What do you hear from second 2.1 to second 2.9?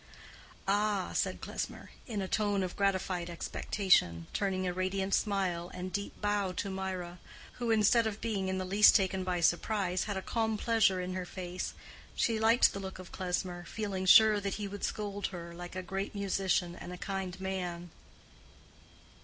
a tone of